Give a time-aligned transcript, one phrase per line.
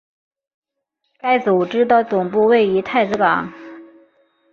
[1.19, 3.53] 该组织的总部位于太子港。